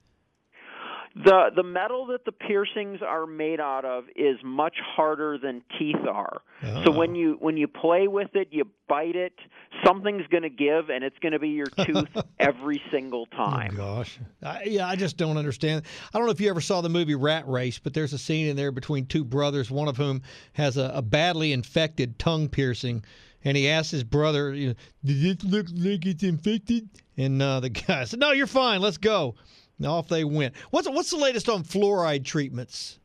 [1.16, 6.06] The the metal that the piercings are made out of is much harder than teeth
[6.10, 6.42] are.
[6.84, 7.14] So when Oh.
[7.14, 9.32] you when you play with it, you bite it,
[9.86, 13.72] something's going to give and it's going to be your tooth every single time.
[13.76, 14.20] Oh, gosh.
[14.44, 15.86] I, yeah, I just don't understand.
[16.14, 18.48] I don't know if you ever saw the movie Rat Race, but there's a scene
[18.48, 20.22] in there between two brothers, one of whom
[20.54, 23.06] has a, a badly infected tongue piercing.
[23.46, 24.74] And he asks his brother, you know,
[25.06, 26.90] Does it look like it's infected?
[27.16, 28.82] And uh, the guy said, No, you're fine.
[28.82, 29.36] Let's go.
[29.84, 30.56] Off they went.
[30.72, 33.00] What's, what's the latest on fluoride treatments?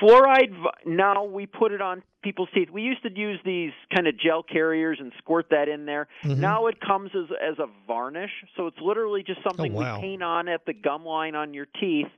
[0.00, 0.54] Fluoride
[0.86, 2.70] now we put it on people's teeth.
[2.70, 6.08] We used to use these kind of gel carriers and squirt that in there.
[6.24, 6.40] Mm-hmm.
[6.40, 9.96] Now it comes as as a varnish, so it's literally just something Oh, wow.
[9.96, 12.08] we paint on at the gum line on your teeth,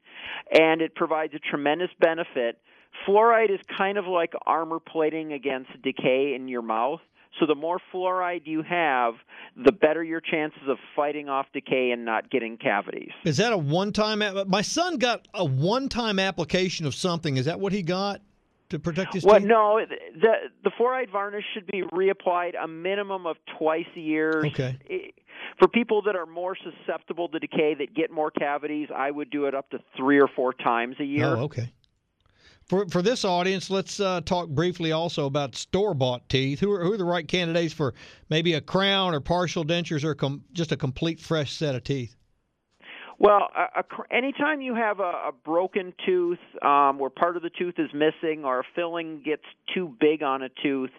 [0.52, 2.58] and it provides a tremendous benefit.
[3.06, 7.00] Fluoride is kind of like armor plating against decay in your mouth.
[7.40, 9.14] So the more fluoride you have,
[9.56, 13.10] the better your chances of fighting off decay and not getting cavities.
[13.24, 14.22] Is that a one-time?
[14.48, 17.36] My son got a one-time application of something.
[17.36, 18.20] Is that what he got
[18.68, 19.48] to protect his Well, teeth?
[19.48, 19.80] no,
[20.14, 20.32] the
[20.64, 24.44] the fluoride varnish should be reapplied a minimum of twice a year.
[24.46, 24.78] Okay.
[25.58, 29.46] For people that are more susceptible to decay that get more cavities, I would do
[29.46, 31.26] it up to three or four times a year.
[31.26, 31.72] Oh, okay.
[32.66, 36.60] For for this audience, let's uh, talk briefly also about store-bought teeth.
[36.60, 37.92] Who are, who are the right candidates for
[38.30, 42.16] maybe a crown or partial dentures or com- just a complete fresh set of teeth?
[43.18, 47.42] Well, a, a, cr- anytime you have a, a broken tooth um, where part of
[47.44, 50.90] the tooth is missing or a filling gets too big on a tooth,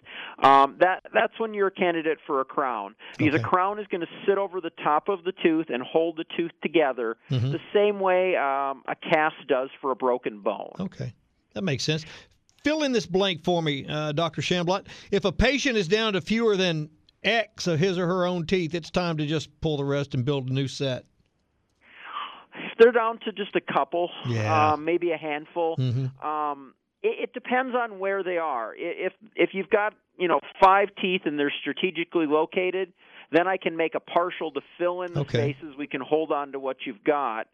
[0.42, 3.42] um, that that's when you're a candidate for a crown because Okay.
[3.42, 6.24] a crown is going to sit over the top of the tooth and hold the
[6.36, 7.52] tooth together Mhm.
[7.52, 10.72] the same way um, a cast does for a broken bone.
[10.80, 11.12] Okay,
[11.54, 12.04] that makes sense.
[12.62, 14.42] Fill in this blank for me, uh, Dr.
[14.42, 14.86] Shamblott.
[15.10, 16.90] If a patient is down to fewer than
[17.22, 20.24] X of his or her own teeth, it's time to just pull the rest and
[20.24, 21.04] build a new set.
[22.56, 24.72] If they're down to just a couple, Yeah.
[24.72, 25.76] um, maybe a handful.
[25.76, 26.24] Mhm.
[26.24, 28.74] Um, it, it depends on where they are.
[28.76, 32.92] If if you've got you know five teeth and they're strategically located,
[33.30, 35.52] then I can make a partial to fill in the Okay.
[35.54, 35.76] spaces.
[35.76, 37.46] We can hold on to what you've got,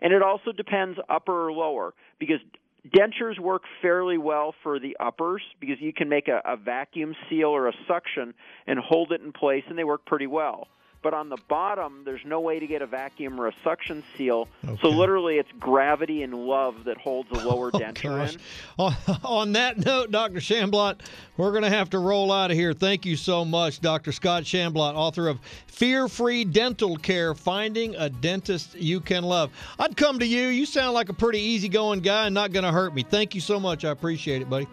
[0.00, 2.40] and it also depends upper or lower because
[2.88, 7.48] dentures work fairly well for the uppers because you can make a, a vacuum seal
[7.48, 8.34] or a suction
[8.66, 10.68] and hold it in place, and they work pretty well.
[11.02, 14.46] But on the bottom, there's no way to get a vacuum or a suction seal.
[14.80, 18.38] So literally, it's gravity and love that holds a lower Oh, denture.
[18.78, 20.38] On, on that note, Dr.
[20.38, 21.00] Shamblott,
[21.36, 22.72] we're going to have to roll out of here.
[22.72, 24.12] Thank you so much, Dr.
[24.12, 29.50] Scott Shamblott, author of Fear Free Dental Care Finding a Dentist You Can Love.
[29.78, 30.48] I'd come to you.
[30.48, 33.02] You sound like a pretty easygoing guy and not going to hurt me.
[33.02, 33.84] Thank you so much.
[33.84, 34.66] I appreciate it, buddy.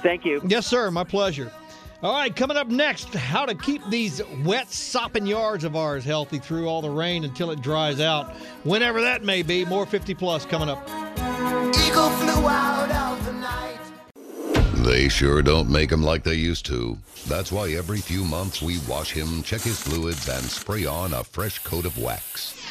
[0.00, 0.42] Thank you.
[0.46, 0.90] Yes, sir.
[0.90, 1.50] My pleasure.
[2.02, 6.38] All right, coming up next, how to keep these wet, sopping yards of ours healthy
[6.38, 9.64] through all the rain until it dries out, whenever that may be.
[9.64, 10.86] More 50 plus coming up.
[10.86, 13.78] Eagle flew out of the night.
[14.84, 16.98] They sure don't make him like they used to.
[17.28, 21.24] That's why every few months we wash him, check his fluids, and spray on a
[21.24, 22.62] fresh coat of wax.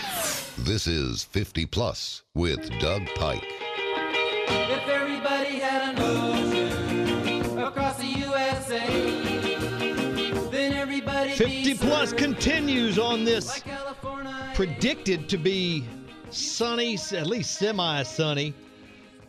[0.60, 3.44] This is 50 Plus with Doug Pike.
[4.48, 6.85] If everybody had an ocean
[11.36, 13.62] 50 plus continues on this
[14.54, 15.86] predicted to be
[16.30, 18.54] sunny, at least semi sunny.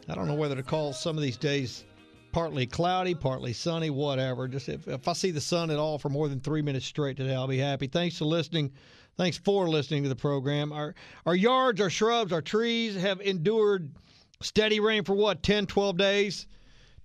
[0.08, 1.84] I don't know whether to call some of these days
[2.30, 4.46] partly cloudy, partly sunny, whatever.
[4.46, 7.16] Just if, if I see the sun at all for more than three minutes straight
[7.16, 7.86] today, I'll be happy.
[7.86, 8.72] Thanks for listening.
[9.16, 10.72] Thanks for listening to the program.
[10.72, 13.90] Our our yards, our shrubs, our trees have endured
[14.42, 16.46] steady rain for what, 10, 12 days?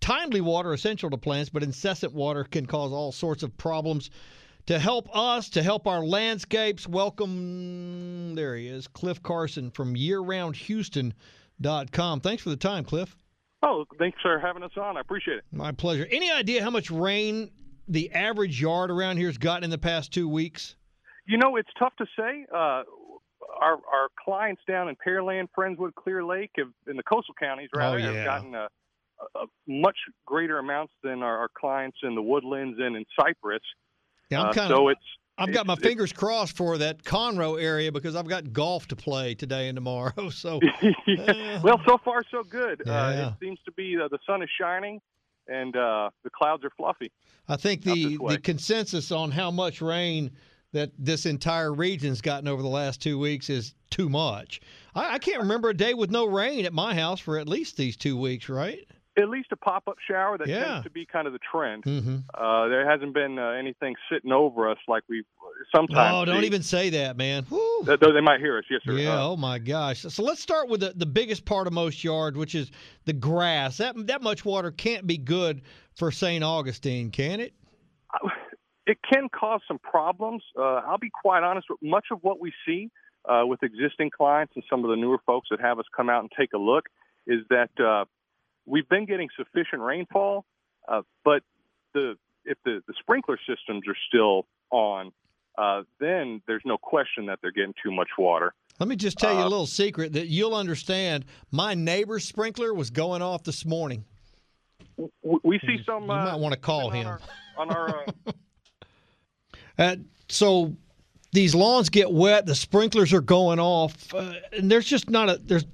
[0.02, 4.10] Timely water essential to plants, but incessant water can cause all sorts of problems.
[4.68, 8.36] To help us, to help our landscapes, welcome.
[8.36, 12.20] There he is, Cliff Carson from YearRoundHouston.com.
[12.22, 13.16] Thanks for the time, Cliff.
[13.64, 14.98] Oh, thanks for having us on.
[14.98, 15.44] I appreciate it.
[15.52, 16.08] My pleasure.
[16.12, 17.52] Any idea how much rain
[17.88, 20.76] the average yard around here has gotten in the past two weeks?
[21.28, 22.46] You know, it's tough to say.
[22.54, 22.84] Uh,
[23.60, 27.98] our our clients down in Pearland, Friendswood, Clear Lake, have, in the coastal counties, rather,
[27.98, 28.12] Oh, yeah.
[28.14, 28.68] have gotten a,
[29.36, 33.62] a much greater amounts than our, our clients in the woodlands and in Cypress.
[34.30, 34.78] Yeah, I'm Uh, kind of.
[34.78, 35.02] so it's
[35.38, 38.96] I've got my it's- fingers crossed for that Conroe area because I've got golf to
[38.96, 40.30] play today and tomorrow.
[40.32, 40.60] So
[41.64, 42.82] well, so far so good.
[42.82, 43.28] Uh, Yeah.
[43.30, 45.00] it seems to be uh, the sun is shining
[45.48, 47.12] and uh, the clouds are fluffy.
[47.48, 50.32] I think the the consensus on how much rain
[50.74, 54.62] that this entire region's gotten over the last two weeks is too much.
[54.96, 57.76] I, I can't remember a day with no rain at my house for at least
[57.76, 58.80] these two weeks, right?
[59.18, 60.64] At least a pop up shower that Yeah.
[60.66, 61.84] tends to be kind of the trend.
[61.84, 62.18] Mm-hmm.
[62.34, 65.24] Uh, there hasn't been uh, anything sitting over us like we
[65.76, 66.14] sometimes.
[66.16, 66.46] Oh, don't see.
[66.46, 67.46] even say that, man.
[67.52, 68.94] Uh, Though they might hear us, yes, sir.
[68.94, 69.16] Yeah.
[69.20, 70.02] Uh, Oh my gosh.
[70.02, 72.72] So let's start with the, the biggest part of most yards, which is
[73.06, 73.78] the grass.
[73.78, 75.62] That that much water can't be good
[75.96, 76.42] for St.
[76.44, 77.54] Augustine, can it?
[78.88, 80.44] it can cause some problems.
[80.58, 81.68] Uh, I'll be quite honest.
[81.70, 82.90] With much of what we see
[83.28, 86.22] uh, with existing clients and some of the newer folks that have us come out
[86.22, 86.86] and take a look
[87.28, 88.06] is that uh,
[88.66, 90.46] we've been getting sufficient rainfall,
[90.88, 91.44] uh, but
[91.94, 95.12] the if the, the sprinkler systems are still on,
[95.58, 98.54] uh, then there's no question that they're getting too much water.
[98.80, 101.26] Let me just tell you a Uh, little secret that you'll understand.
[101.52, 104.06] My neighbor's sprinkler was going off this morning.
[105.22, 106.06] we see some.
[106.06, 107.08] You uh, might want to call on him.
[107.08, 107.20] our,
[107.58, 108.32] on our uh,
[109.78, 109.96] Uh,
[110.28, 110.76] so
[111.32, 115.38] these lawns get wet, the sprinklers are going off, uh, and there's just not a
[115.44, 115.66] there's.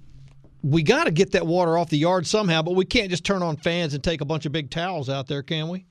[0.63, 3.43] We got to get that water off the yard somehow, but we can't just turn
[3.43, 5.85] on fans and take a bunch of big towels out there, can we?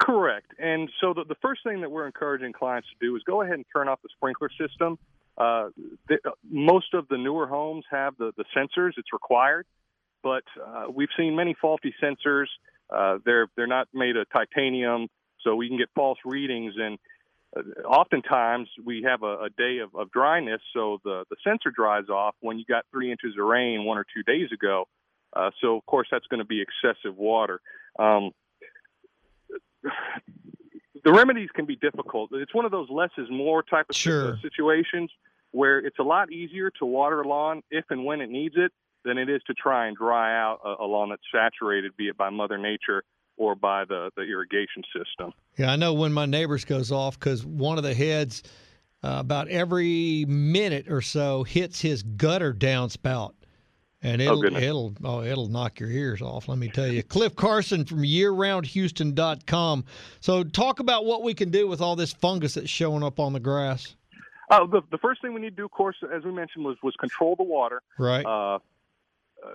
[0.00, 0.52] Correct.
[0.58, 3.54] And so the, the first thing that we're encouraging clients to do is go ahead
[3.54, 4.98] and turn off the sprinkler system.
[5.36, 5.70] Uh,
[6.08, 9.66] the, most of the newer homes have the, the sensors; it's required.
[10.22, 12.46] But uh, we've seen many faulty sensors.
[12.90, 15.08] Uh, they're they're not made of titanium,
[15.42, 16.74] so we can get false readings.
[16.76, 16.98] And uh,
[17.84, 22.34] oftentimes we have a, a day of, of dryness, so the the sensor dries off
[22.40, 24.84] when you got three inches of rain one or two days ago.
[25.34, 27.60] Uh, so of course that's going to be excessive water.
[27.98, 28.30] Um,
[31.04, 32.30] the remedies can be difficult.
[32.32, 34.36] It's one of those less is more type of Sure.
[34.42, 35.10] situations
[35.52, 38.72] where it's a lot easier to water a lawn if and when it needs it
[39.04, 42.16] than it is to try and dry out a, a lawn that's saturated, be it
[42.16, 43.02] by Mother Nature
[43.38, 45.32] or by the, the irrigation system.
[45.56, 48.42] Yeah, I know when my neighbors goes off because one of the heads
[49.02, 53.32] uh, about every minute or so hits his gutter downspout.
[54.00, 54.62] And it'll goodness.
[54.62, 56.46] it'll oh it'll knock your ears off.
[56.46, 59.84] Let me tell you, Cliff Carson from YearRoundHouston.com.
[60.20, 63.32] So talk about what we can do with all this fungus that's showing up on
[63.32, 63.96] the grass.
[64.52, 66.76] Uh, the, the first thing we need to do, of course, as we mentioned, was
[66.80, 67.82] was control the water.
[67.98, 68.24] Right.
[68.24, 68.60] Uh,
[69.44, 69.50] uh,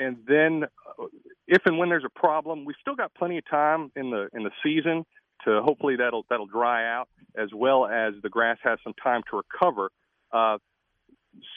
[0.00, 1.04] and then, uh,
[1.50, 4.44] if and when there's a problem, we've still got plenty of time in the in
[4.44, 5.04] the season
[5.44, 9.42] to hopefully that'll that'll dry out, as well as the grass has some time to
[9.42, 9.90] recover.
[10.32, 10.58] Uh,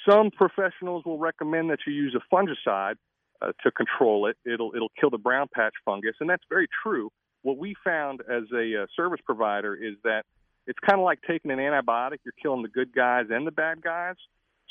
[0.10, 2.96] some professionals will recommend that you use a fungicide
[3.42, 4.36] uh, to control it.
[4.52, 7.12] It'll it'll kill the brown patch fungus, and that's very true.
[7.44, 10.24] What we found as a uh, service provider is that
[10.66, 12.18] it's kind of like taking an antibiotic.
[12.26, 14.16] You're killing the good guys and the bad guys.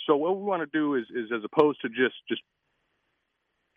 [0.06, 2.42] So what we want to do is, is as opposed to just just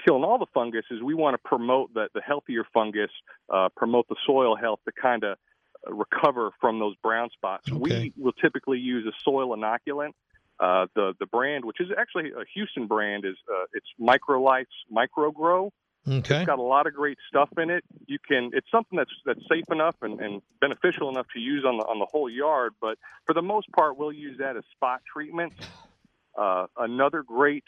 [0.03, 3.11] killing all the fungus, is we want to promote the, the healthier fungus,
[3.49, 5.37] uh, promote the soil health to kind of
[5.87, 7.71] recover from those brown spots.
[7.71, 7.79] Okay.
[7.79, 10.13] We will typically use a soil inoculant.
[10.57, 15.31] Uh, the the brand, which is actually a Houston brand, is uh, it's Microlife's Micro
[15.31, 15.73] Grow.
[16.07, 16.37] Okay.
[16.37, 17.83] It's got a lot of great stuff in it.
[18.05, 18.51] You can.
[18.53, 21.99] It's something that's that's safe enough and, and beneficial enough to use on the on
[21.99, 22.73] the whole yard.
[22.79, 25.53] But for the most part, we'll use that as spot treatment.
[26.37, 27.63] Uh, another great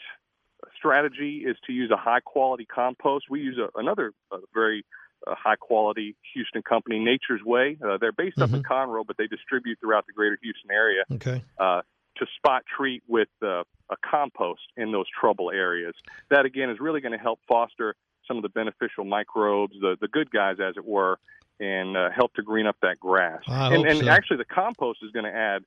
[0.76, 3.26] strategy is to use a high quality compost.
[3.30, 4.84] We use a, another uh, very
[5.26, 7.76] uh, high quality Houston company, Nature's Way.
[7.84, 11.42] Uh, they're based up in Conroe, but they distribute throughout the greater Houston area Okay.
[11.58, 11.82] uh,
[12.16, 15.94] to spot treat with uh, a compost in those trouble areas.
[16.30, 17.94] That again is really going to help foster
[18.26, 21.18] some of the beneficial microbes, the the good guys, as it were,
[21.58, 23.40] and uh, help to green up that grass.
[23.48, 24.08] I and and so.
[24.08, 25.62] actually, the compost is going to add.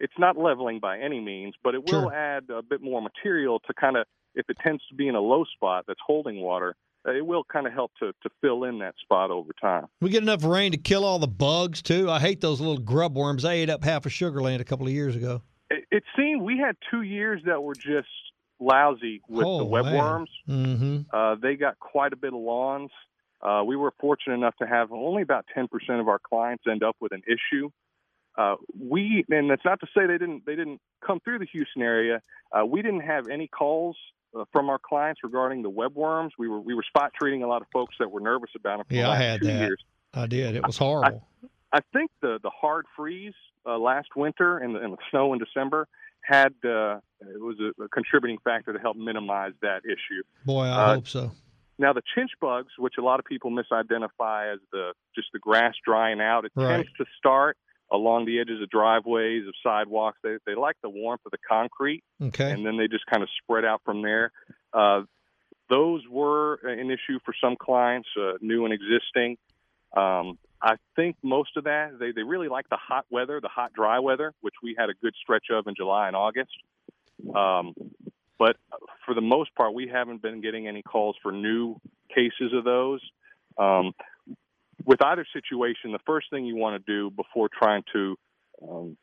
[0.00, 2.14] It's not leveling by any means, but it will Sure.
[2.14, 5.20] add a bit more material to kind of, if it tends to be in a
[5.20, 8.78] low spot that's holding water, uh, it will kind of help to, to fill in
[8.80, 9.86] that spot over time.
[10.00, 12.10] We get enough rain to kill all the bugs too.
[12.10, 13.44] I hate those little grub worms.
[13.44, 15.42] I ate up half of Sugar Land a couple of years ago.
[15.70, 18.08] It, it seemed we had two years that were just
[18.60, 20.26] lousy with Oh, the webworms.
[20.48, 20.98] Mm-hmm.
[21.12, 22.90] Uh, they got quite a bit of lawns.
[23.40, 25.68] Uh, we were fortunate enough to have only about 10%
[26.00, 27.70] of our clients end up with an issue.
[28.38, 31.82] Uh, we, and that's not to say they didn't they didn't come through the Houston
[31.82, 32.22] area.
[32.52, 33.96] Uh, we didn't have any calls
[34.38, 36.30] uh, from our clients regarding the webworms.
[36.38, 38.86] We were we were spot treating a lot of folks that were nervous about them
[38.86, 39.60] for the Yeah, I had two that.
[39.60, 39.82] years.
[40.14, 40.54] I did.
[40.54, 41.26] It was horrible.
[41.72, 43.34] I think the the hard freeze
[43.66, 45.88] uh, last winter and the, and the snow in December
[46.22, 50.22] had uh, it was a, a contributing factor to help minimize that issue.
[50.46, 51.32] Boy, I uh, hope so.
[51.80, 55.74] Now the chinch bugs, which a lot of people misidentify as the just the grass
[55.84, 56.68] drying out, it Right.
[56.76, 57.56] tends to start
[57.90, 60.18] along the edges of driveways, of sidewalks.
[60.22, 62.50] They they like the warmth of the concrete, Okay.
[62.50, 64.32] and then they just kind of spread out from there.
[64.72, 65.02] Uh,
[65.70, 69.36] those were an issue for some clients, uh, new and existing.
[69.96, 73.72] Um, I think most of that they they really like the hot weather, the hot
[73.72, 76.50] dry weather, which we had a good stretch of in July and August.
[77.34, 77.74] Um,
[78.38, 78.56] but
[79.04, 81.80] for the most part, we haven't been getting any calls for new
[82.14, 83.00] cases of those.
[83.58, 83.92] Um,
[84.88, 88.16] with either situation, the first thing you want to do before trying to
[88.62, 88.96] um,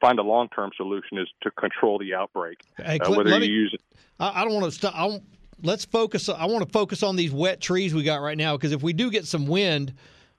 [0.00, 2.58] find a long-term solution is to control the outbreak.
[2.78, 3.82] Hey, Uh, whether you me, use it,
[4.18, 4.94] I, I don't want to stop.
[4.96, 5.20] I
[5.62, 6.30] let's focus.
[6.30, 8.94] I want to focus on these wet trees we got right now because if we
[8.94, 9.92] do get some wind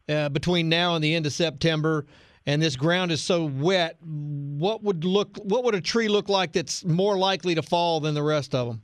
[0.09, 2.07] uh, between now and the end of September,
[2.47, 5.37] and this ground is so wet, what would look?
[5.43, 8.67] What would a tree look like that's more likely to fall than the rest of
[8.67, 8.81] them?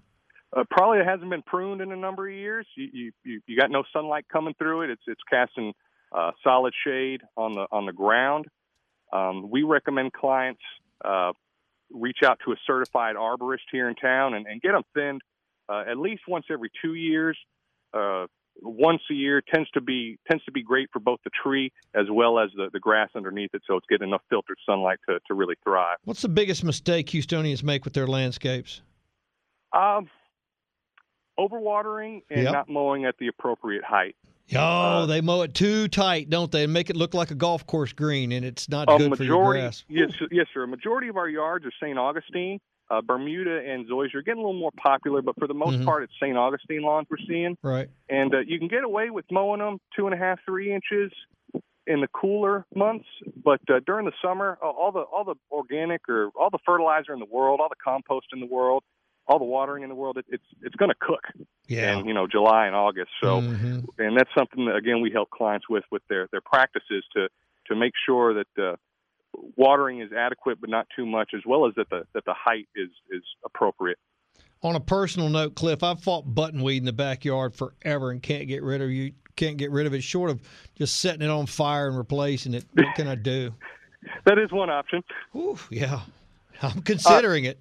[0.55, 2.67] Uh, probably it hasn't been pruned in a number of years.
[2.75, 4.89] You you you, you got no sunlight coming through it.
[4.89, 5.73] It's it's casting
[6.11, 8.45] uh, solid shade on the on the ground.
[9.13, 10.61] Um, we recommend clients
[11.03, 11.33] uh,
[11.91, 15.21] reach out to a certified arborist here in town and, and get them thinned
[15.69, 17.37] uh, at least once every two years.
[17.93, 18.27] Uh,
[18.61, 22.05] once a year tends to be tends to be great for both the tree as
[22.11, 25.33] well as the, the grass underneath it, so it's getting enough filtered sunlight to, to
[25.33, 25.97] really thrive.
[26.03, 28.81] What's the biggest mistake Houstonians make with their landscapes?
[29.73, 30.09] Um,
[31.49, 32.53] overwatering and Yep.
[32.53, 34.15] not mowing at the appropriate height.
[34.53, 36.65] Oh, they mow it too tight, don't they?
[36.65, 39.51] And make it look like a golf course green, and it's not good for your
[39.53, 39.85] grass.
[39.87, 40.63] yes, yes, sir.
[40.63, 41.97] A majority of our yards are St.
[41.97, 42.59] Augustine.
[42.89, 45.85] Uh, Bermuda and Zoysia are getting a little more popular, but for the most Mhm.
[45.85, 46.35] part, it's St.
[46.35, 47.57] Augustine lawns we're seeing.
[47.63, 47.87] Right.
[48.09, 51.13] and uh, you can get away with mowing them two and a half, three inches
[51.87, 53.07] in the cooler months.
[53.41, 57.13] But uh, during the summer, uh, all the all the organic or all the fertilizer
[57.13, 58.83] in the world, all the compost in the world,
[59.31, 61.23] all the watering in the world, it, it's it's going to cook
[61.67, 61.97] Yeah.
[61.97, 63.11] in you know July and August.
[63.23, 63.85] So, Mhm.
[63.97, 67.29] and that's something that again we help clients with with their their practices to
[67.67, 68.47] to make sure that.
[68.61, 68.75] Uh,
[69.55, 72.67] watering is adequate but not too much as well as that the that the height
[72.75, 73.97] is is appropriate
[74.61, 78.61] On a personal note, Cliff, I've fought buttonweed in the backyard forever and can't get
[78.61, 79.13] rid of you.
[79.37, 80.41] Can't get rid of it, short of
[80.75, 82.65] just setting it on fire and replacing it.
[82.73, 83.53] What can I do?
[84.25, 85.01] that is one option
[85.33, 86.01] Ooh, yeah,
[86.61, 87.57] I'm considering it.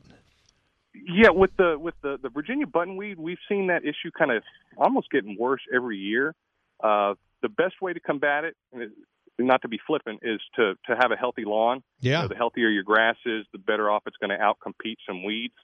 [0.95, 4.43] Yeah, with the with the the Virginia buttonweed, we've seen that issue kind of
[4.77, 6.35] almost getting worse every year.
[6.83, 8.91] Uh, the best way to combat it, and
[9.39, 11.83] not to be flippant, is to to have a healthy lawn.
[12.01, 12.27] Yeah.
[12.27, 15.55] The healthier your grass is, the better off it's going to outcompete some weeds.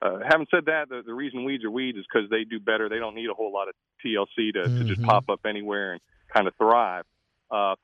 [0.00, 2.88] Uh, having said that, the, the reason weeds are weeds is because they do better.
[2.88, 3.74] They don't need a whole lot of
[4.04, 5.06] TLC to, to just Mhm.
[5.06, 6.00] pop up anywhere and
[6.32, 7.04] kind of thrive.
[7.50, 7.74] Uh,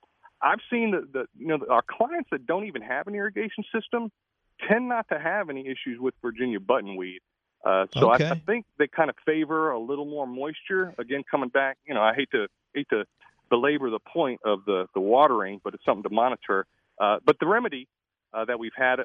[0.43, 4.11] I've seen the, the you know our clients that don't even have an irrigation system
[4.69, 7.19] tend not to have any issues with Virginia buttonweed.
[7.65, 10.95] Uh, so I, I think they kind of favor a little more moisture.
[10.99, 13.05] Again, coming back, you know, I hate to hate to
[13.51, 16.67] belabor the point of the the watering, but it's something to monitor.
[17.01, 17.87] Uh, but the remedy
[18.35, 18.97] uh, that we've had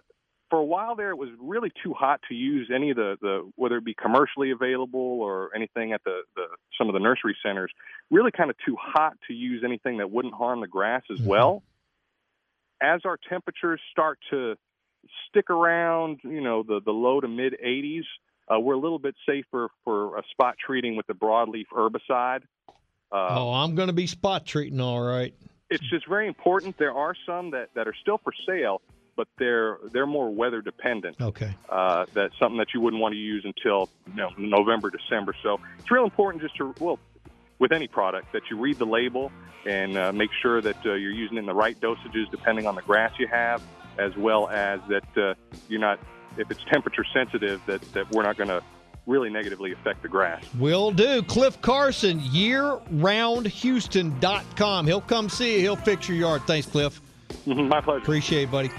[0.49, 3.51] for a while there, it was really too hot to use any of the, the
[3.55, 6.45] whether it be commercially available or anything at the, the
[6.77, 7.71] some of the nursery centers.
[8.09, 11.63] Really, kind of too hot to use anything that wouldn't harm the grass as well.
[12.81, 14.55] As our temperatures start to
[15.29, 18.03] stick around, you know, the the low to mid 80s,
[18.47, 22.41] uh, we're a little bit safer for a spot treating with the broadleaf herbicide.
[23.11, 25.33] Uh, oh, I'm going to be spot treating all right.
[25.69, 26.77] it's just very important.
[26.77, 28.81] There are some that, that are still for sale,
[29.15, 31.19] but they're they're more weather dependent.
[31.19, 31.53] Okay.
[31.69, 35.35] Uh, that's something that you wouldn't want to use until you know, November, December.
[35.43, 36.99] So it's real important just to well,
[37.59, 39.31] with any product that you read the label
[39.65, 42.75] and uh, make sure that uh, you're using it in the right dosages depending on
[42.75, 43.61] the grass you have,
[43.99, 45.33] as well as that uh,
[45.67, 45.99] you're not
[46.37, 48.61] if it's temperature sensitive that that we're not going to
[49.07, 50.43] really negatively affect the grass.
[50.59, 51.23] Will do.
[51.23, 54.85] Cliff Carson, yearroundhouston.com.
[54.85, 55.61] He'll come see you.
[55.61, 56.41] He'll fix your yard.
[56.45, 57.01] Thanks, Cliff.
[57.45, 58.01] My pleasure.
[58.01, 58.69] Appreciate it, buddy.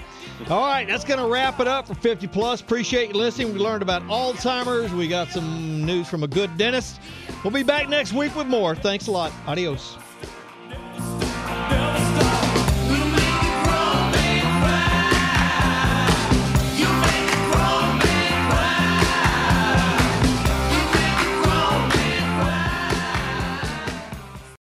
[0.49, 2.61] All right, that's going to wrap it up for 50 Plus.
[2.61, 3.53] Appreciate you listening.
[3.53, 4.93] We learned about Alzheimer's.
[4.93, 7.01] We got some news from a good dentist.
[7.43, 8.77] We'll be back next week with more.
[8.77, 9.33] Thanks a lot.
[9.47, 9.97] Adios.